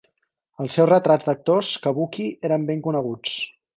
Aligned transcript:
Els 0.63 0.77
seus 0.77 0.87
retrats 0.91 1.29
d'actors 1.29 1.69
kabuki 1.85 2.25
eren 2.51 2.67
ben 2.71 2.83
coneguts. 2.89 3.37